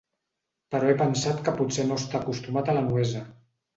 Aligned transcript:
Però 0.75 0.87
he 0.93 0.95
pensat 1.01 1.43
que 1.49 1.55
potser 1.59 1.87
no 1.91 1.99
està 2.03 2.21
acostumat 2.21 2.73
a 2.73 2.77
la 2.79 2.87
nuesa. 2.89 3.23